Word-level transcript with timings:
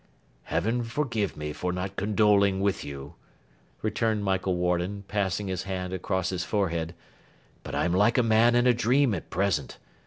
'Heaven 0.45 0.83
forgive 0.83 1.37
me 1.37 1.53
for 1.53 1.71
not 1.71 1.95
condoling 1.95 2.59
with 2.59 2.83
you,' 2.83 3.13
returned 3.83 4.23
Michael 4.23 4.55
Warden, 4.55 5.03
passing 5.07 5.47
his 5.47 5.61
hand 5.65 5.93
across 5.93 6.29
his 6.29 6.43
forehead, 6.43 6.95
'but 7.61 7.75
I'm 7.75 7.93
like 7.93 8.17
a 8.17 8.23
man 8.23 8.55
in 8.55 8.65
a 8.65 8.73
dream 8.73 9.13
at 9.13 9.29
present. 9.29 9.77